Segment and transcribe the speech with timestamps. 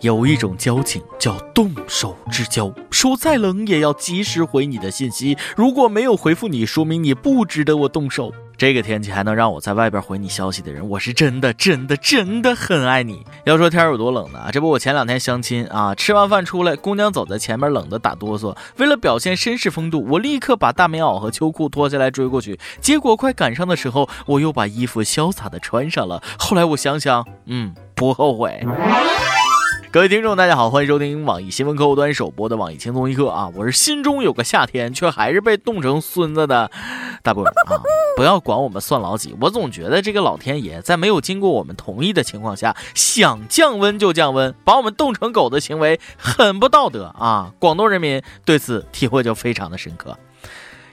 [0.00, 5.36] 有一种交情叫动手之交，手再冷也要及时回你的信息。
[5.56, 8.32] 如果没有回复你，说明你不值得我动手。
[8.58, 13.22] 这个天气还能让我在外边回你消息的人，我是真的真的真的很爱你。
[13.44, 14.48] 要说天有多冷呢？
[14.50, 18.56] 这不我前两天相亲啊，吃完饭出来，姑娘走在前面，冷得打哆嗦。
[18.78, 22.58] 为了表现绅士风度，我立刻把大棉袄和秋裤脱下来追过去。
[22.80, 26.22] 结果快赶上的时候，我又把衣服潇洒的穿上了。
[26.38, 28.66] 后来我想想，嗯，不后悔。
[29.96, 33.50] 各位听众，大家好，欢迎收听网易新闻客户端首播的网易轻松一刻啊！
[33.54, 36.70] 我是心中有个夏天，却还是被冻成孙子的
[37.22, 37.50] 大波啊！
[38.14, 47.54] 不要管我们算老几，我总觉得这个老天爷在没有经过我们同意的情况下，想降温就降温，把我们冻成狗的行为很不道德啊！
[47.58, 50.18] 广东人民对此体会就非常的深刻。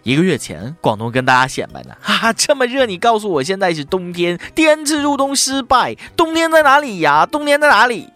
[0.04, 7.26] 一个月前，广东跟大家显摆呢， 哈哈，这么热，你告诉我现在是冬天，第二次入冬失败，冬天在哪里呀？
[7.26, 8.08] 冬天在哪里？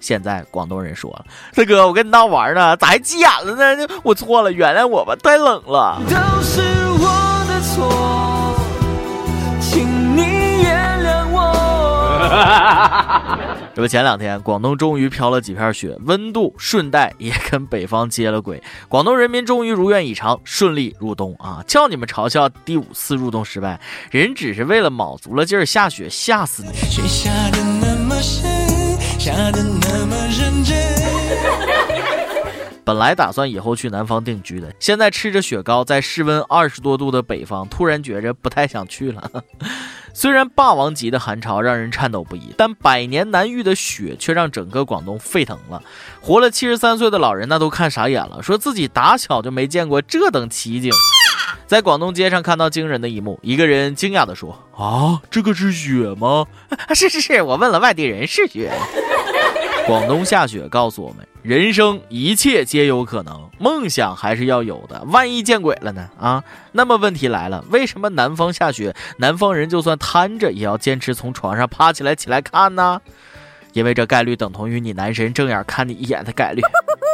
[0.00, 3.86] 现在广东人说了：“大哥，我跟你闹玩呢，咋还急眼了呢？
[4.02, 6.60] 我错了，原谅我吧，太冷了。”都是
[6.98, 8.56] 我的错，
[9.60, 11.38] 请你原谅我。
[13.72, 21.62] 这不，前两天广东终于飘了几片雪，温度顺带也跟北方接了轨，广东人民终于如愿以偿，顺利入冬啊！
[21.66, 26.72] 叫你们嘲笑第五次入冬失败，人只是为了卯足了劲儿下雪，吓死你！
[26.72, 28.49] 雪下的那么深。
[29.20, 30.74] 下的那么认真。
[32.82, 39.30] 本来打算以后去南方定居的，现在吃着雪糕，在室温二十多度的北方，突然觉着不太想去了。
[40.14, 45.82] 虽然霸王级的寒潮让人颤抖不已，但百年难遇的雪却让整个广东沸腾了。
[46.22, 50.90] 活了七十三岁的老人那都看傻眼了，说自己打小就没见过这等奇景。
[51.66, 56.46] 在广东街上看到惊人的一幕，一个人惊讶地说：“啊，这个是雪吗
[56.92, 58.72] ？”“是是是，我问了外地人，是雪。”
[59.90, 65.02] 广东下雪告诉我们，人生一切皆有可能，梦想还是要有的。
[65.08, 66.08] 万一见鬼了呢？
[66.16, 73.02] 啊，那么问题来了，为什么南方下雪，南方人就算瘫着也要坚持从床上爬起来起来看呢？
[73.72, 76.62] 因为这概率等同于你男神正眼看你一眼的概率。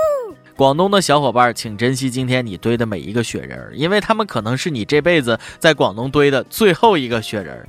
[0.55, 7.67] 广东的小伙伴，请珍惜今天你堆的每一个雪人，因为他们可能是你这辈子在广东堆的最后一个雪人。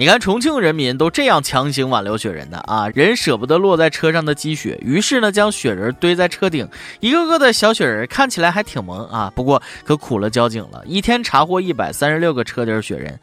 [0.00, 6.68] 你看，重庆人民都这样强行挽留雪人的啊，人舍不得落在车上的积雪，于是呢，将雪人堆在车顶，
[7.00, 13.18] 一个个的小雪人看起来还挺萌啊，不过可苦了交警了，一天查获一百三十六个车底雪人。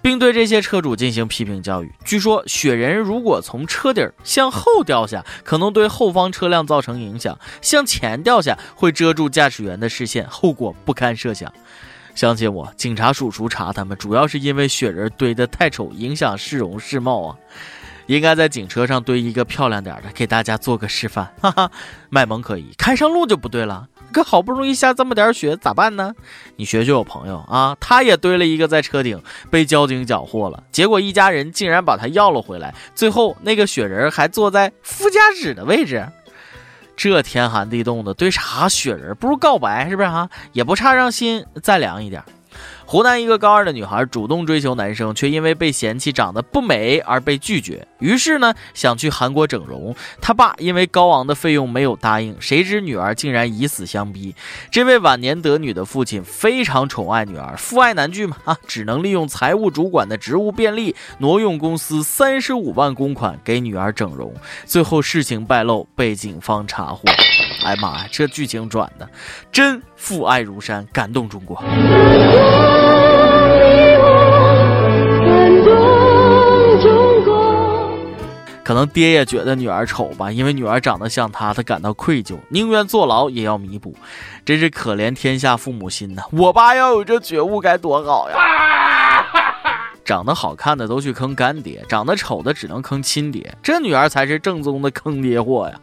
[0.00, 1.90] 并对这些车主进行批评教育。
[2.04, 11.50] 据说，雪人如果从车底向后掉下，可能对后方车辆造成影响；向前掉下，会遮住驾驶员的视线，后果不堪设想。
[12.14, 17.36] 相信我，警察叔叔查他们，主要是因为雪人堆得太丑，影响市容市貌啊。
[18.06, 21.32] 应该在警车上堆一个漂亮点的，给大家做个示范。
[21.40, 21.70] 哈哈，
[22.10, 23.88] 卖萌可以，开上路就不对了。
[24.12, 26.14] 可好不容易下这么点雪，咋办呢？
[26.56, 29.20] 你学学我朋友啊，他也堆了一个在车顶，
[29.50, 30.62] 被交警缴获了。
[30.70, 36.06] 结果一家人竟然把他要了回来，最后那个雪人还坐在副驾驶的位置。
[36.96, 39.14] 这天寒地冻的，堆啥雪人？
[39.16, 40.28] 不如告白是不是哈？
[40.52, 42.22] 也不差让心再凉一点。
[42.86, 47.86] 湖南一个高二的女孩主动追求男生，却因为被嫌弃长得不美而被拒绝。
[47.98, 49.94] 于是呢，想去韩国整容。
[50.20, 52.36] 他爸因为高昂的费用没有答应。
[52.38, 54.34] 谁知女儿竟然以死相逼。
[54.70, 64.32] 这位晚年得女的父亲非常宠爱女儿，父爱难拒嘛啊，只能利用财务主管的职务便利，挪用公司三十五万公款给女儿整容。
[64.66, 67.02] 最后事情败露，被警方查获。
[67.64, 69.08] 哎妈呀，这剧情转的
[69.50, 71.62] 真父爱如山，感动中国。
[78.62, 83.94] 可能爹也觉得女儿丑吧，因为女儿长得像他，他感到愧疚，宁愿坐牢也要弥补。
[84.44, 86.22] 真是可怜天下父母心呐！
[86.32, 88.36] 我爸要有这觉悟该多好呀！
[90.02, 93.54] 长得好看的都去坑干爹，长得丑的只能坑亲爹。
[93.62, 95.74] 这女儿才是正宗的坑爹货呀！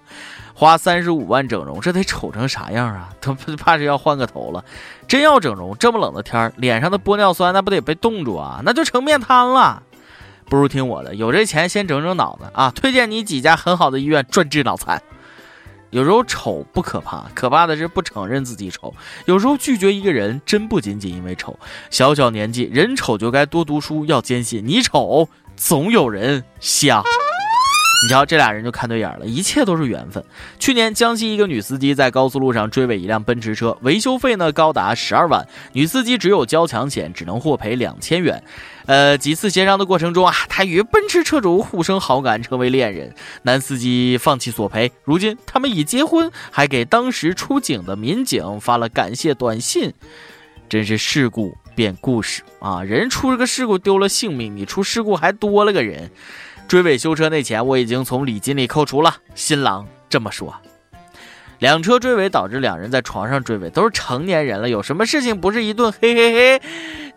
[0.62, 3.10] 花三十五万整容，这得丑成啥样啊？
[3.20, 4.64] 他怕是要换个头了。
[5.08, 8.62] 真要整容，这么冷的天儿脸上的玻尿酸那不得被冻住啊？
[8.64, 9.82] 那就成面瘫了。
[10.46, 12.70] 不如听我的，有这钱先整整脑子啊！
[12.76, 15.02] 推荐你几家很好的医院，专治脑残。
[15.90, 18.94] 有时候丑不可怕，可怕的是不承认自己丑。
[19.26, 21.58] 有时候拒绝一个人，真不仅仅因为丑。
[21.90, 27.02] 小小年纪，人丑就该多读书，要坚信你丑总有人瞎。
[28.04, 30.24] 你瞧，这俩人就看对眼了，一切都是缘分。
[30.58, 38.44] 去年，江西一个女司机在高速路上追尾一辆奔驰车，维修费呢高达十二万，女司机只有交强险，只能获赔两千元。
[38.88, 43.14] 呃，几次协商的过程中啊，她与奔驰车主互生好感，成为恋人。
[43.44, 49.94] 男司机放弃索赔，如今他们已结婚，还给当时出警的民警发了感谢短信。
[50.68, 52.82] 真是事故变故事啊！
[52.82, 56.10] 人出了个事故丢了性命，你出事故还多了个人。
[56.72, 59.18] 追尾修车那钱我已经从礼金里扣除了。
[59.36, 60.56] 新郎这么说。
[61.60, 66.62] 两车追尾导致两人在床上追尾，都是成年人了，有什么事情不是一顿嘿嘿嘿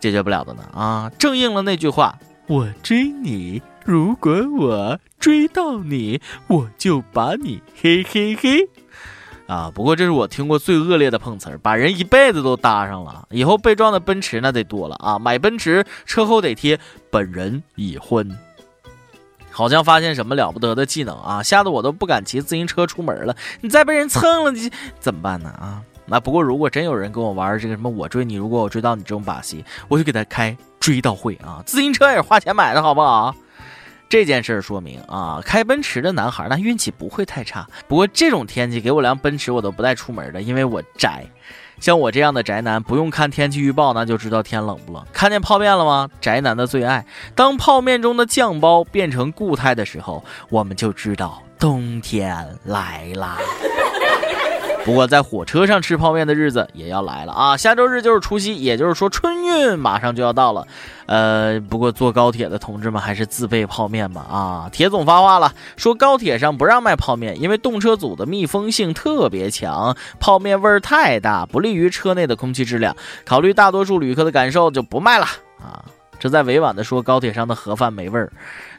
[0.00, 0.64] 解决不了的呢？
[0.74, 2.18] 啊，正应了那句话：
[2.48, 8.68] 我追你，如果我追到你，我就把你嘿嘿嘿。
[9.46, 13.28] 啊，不过这是我听过最恶劣的碰瓷儿，把人一辈子都搭上了。
[13.30, 15.16] 以后被撞的奔驰那得多了啊！
[15.16, 18.36] 买奔驰车后得贴“本人已婚”。
[19.54, 23.36] 好像发现什么了不得的技能啊，吓得我都不敢骑自行车出门了。
[23.60, 24.68] 你再被人蹭了，你
[24.98, 25.48] 怎么办呢？
[25.50, 31.62] 啊，那不过如果真有人跟我玩这个什么我追你，如果我追到你这种把戏，我就给他开追悼会啊！
[31.64, 33.32] 自行车也是花钱买的，好不好？
[34.08, 37.66] 这件事说明啊，开奔驰的男孩那运气不会太差。
[37.86, 41.24] 不过这种天气给我辆奔驰，我都不带出门的，因为我宅。
[41.80, 45.04] 像我这样的宅男，不用看天气预报，那就知道天冷不冷。
[45.12, 46.08] 看见泡面了吗？
[46.20, 47.04] 宅男的最爱。
[47.34, 53.38] 当泡面中的酱包变成固态的时候，我们就知道冬天来啦。
[54.84, 57.56] 不过在火车上吃泡面的日子也要来了啊！
[57.56, 60.66] 下周日就是除夕，也就是说春运马上就要到了。
[61.06, 64.68] 呃，不过坐高铁的同志们还是自备泡面吧啊！
[64.70, 72.94] 铁总发话了，说高铁上不让卖泡面，因为动车组的密封性特别强，泡面味儿太大，不利于车内的空气质量。
[73.24, 75.24] 考虑大多数旅客的感受，就不卖了
[75.62, 75.80] 啊！
[76.24, 78.32] 这在委婉的说高铁上的盒饭没味儿。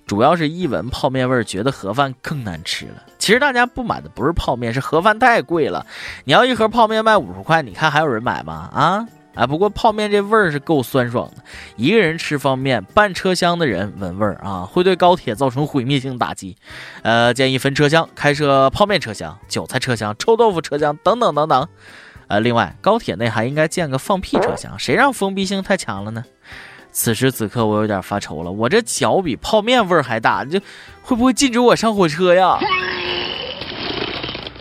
[0.07, 3.03] 主要是一闻泡面味儿，觉得盒饭更难吃了。
[3.19, 5.85] 其实大家不买的不是泡面，是盒饭太贵了。
[6.23, 8.67] 你要一盒泡面卖五十块，你看还有人买吗？
[8.73, 9.45] 啊啊！
[9.45, 11.43] 不过泡面这味儿是够酸爽的，
[11.75, 16.57] 一个人吃方便，半车厢的人闻味儿啊，会对高铁造成毁灭性打击。
[17.03, 21.67] 呃，建议分车厢开设泡面车厢、韭菜车厢、臭豆腐车厢等等等等。
[22.27, 26.25] 呃，另外高铁内还应该建个放屁车厢，谁让封闭性太强了呢？
[26.95, 28.49] 此时此刻，我有点发愁了。
[28.49, 30.57] 我这脚比泡面味儿还大，这
[31.01, 32.57] 会不会禁止我上火车呀？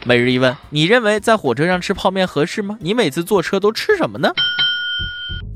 [0.04, 2.76] 每日一问：你认为在火车上吃泡面合适吗？
[2.80, 4.32] 你每次坐车都吃什么呢？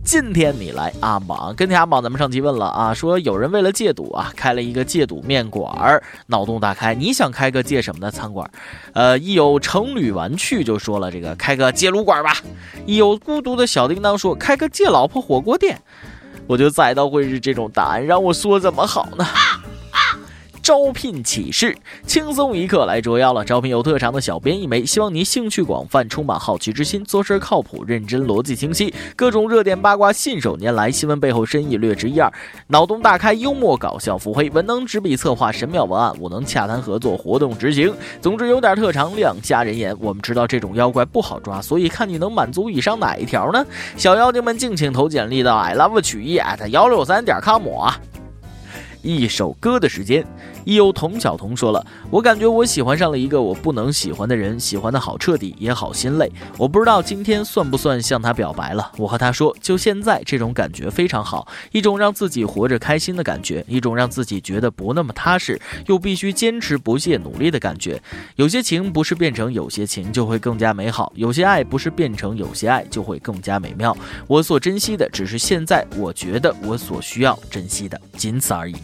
[0.04, 6.94] 今天你来阿莽，跟天阿莽，咱们上期问了啊，说有人为了戒赌啊，开了一个戒赌面馆儿，脑洞大开。
[6.94, 8.48] 你想开个戒什么的餐馆？
[8.92, 12.36] 呃，一有成旅玩趣就说了这个开个戒撸馆吧。
[12.86, 15.82] 一有孤独的小叮当说开个戒老婆火锅店。
[16.48, 19.24] 我就猜到会是这种答案，让我说怎么好呢？
[20.68, 21.74] 招聘启事，
[22.06, 23.42] 轻松一刻来捉妖了。
[23.42, 32.30] 招聘有特长的小编一枚，希望你兴趣广泛，充满好奇之心，做事靠谱、认真、逻辑清晰，各种热点八卦信手拈来，新闻背后深意略知一二，
[32.66, 37.90] 脑洞大开，幽默搞笑，腹黑，文能执笔策划神妙文案，武能洽谈合作，活动执行。
[38.20, 39.96] 总之有点特长，亮瞎人眼。
[39.98, 43.66] 我们知道这种妖怪不好抓，所以看你能满足以上哪一条呢？
[43.96, 47.98] 小妖精们敬请投简历到 i love 曲艺 at 幺六三点 com 啊。
[49.00, 50.26] 一首歌的时间。
[50.68, 51.82] 亦有童小童说了
[52.12, 56.30] ：“我感觉我喜欢上了一个我不能喜欢的人，喜欢的好彻底，也好心累。
[56.58, 58.92] 我不知道今天算不算向他表白了。
[58.98, 67.98] 我和他说，就现在这种感觉非常好，一种让自己活着开心的感觉，一种让自己觉得不那么踏实，又必须坚持不懈努力的感觉。
[68.36, 73.96] 有些情不是变成有些情就会更加美好，有些爱不是变成有些爱就会更加美妙。
[74.26, 78.74] 我所珍惜的只是现在，我觉得我所需要珍惜的，仅此而已。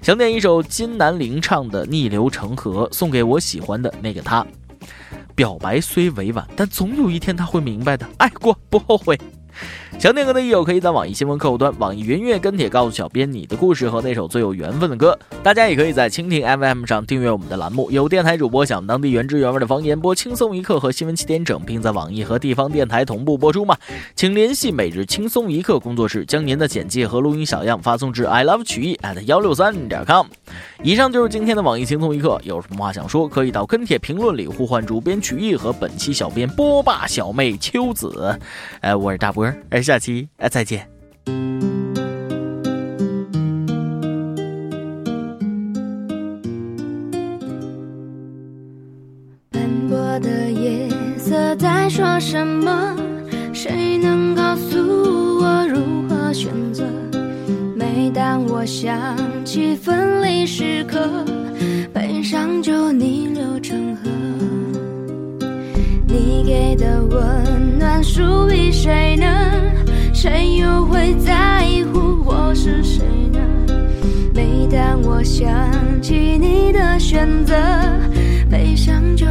[0.00, 4.46] 想点一首金南吟唱的《逆流成河》，送给我喜欢的那个他。
[5.34, 8.08] 表白虽委婉，但总有一天他会明白的。
[8.16, 9.18] 爱过不后悔。
[9.98, 15.18] 想点歌的益友可以在网易新闻客户端、网易云音乐跟帖告诉小编你的故事和那首最有缘分的歌。
[15.42, 23.74] 大家也可以在蜻蜓 FM 上订阅我们的栏目，有电台主播讲当地原汁原味的方言，播轻松一刻和新闻七点整，并在网易和地方电台同步播出吗？
[24.14, 30.26] 请联系每日轻松一刻工作室，将您的简介和录音小样发送至 i love 曲艺 at 幺六三点 com。
[30.82, 38.38] 以上就是今天的网易轻松一刻，有什么话想说，可以到跟帖评论里呼唤主编曲艺和本期小编波霸小妹秋子。
[38.82, 39.85] 哎，我是大波，哎。
[39.86, 40.84] 下期哎，再见。
[49.52, 52.96] 斑驳的夜色在说什么？
[53.52, 54.76] 谁能告诉
[55.40, 56.82] 我如何选择？
[57.76, 61.24] 每当我想起分离时刻，
[61.94, 62.56] 悲伤。
[66.26, 69.24] 你给的温暖属于谁呢？
[70.12, 73.38] 谁又会在乎我是谁呢？
[74.34, 75.48] 每当我想
[76.02, 77.54] 起你的选择，
[78.50, 79.24] 悲伤就。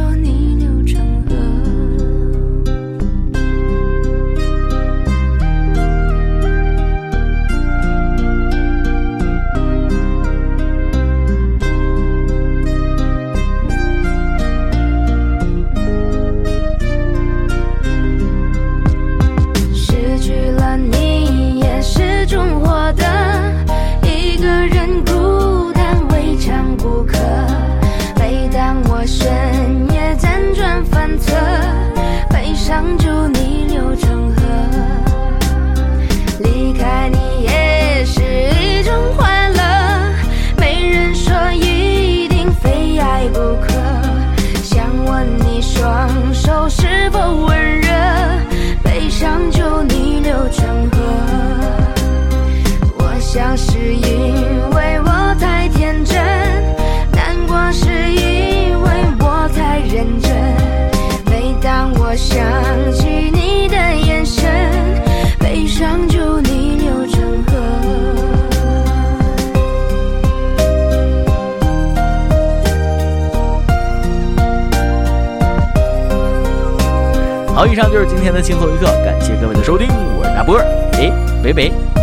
[77.76, 79.86] 以上就是今天的轻松一刻，感谢各位的收听，
[80.18, 80.64] 我是大波儿，
[80.94, 81.95] 哎，北北。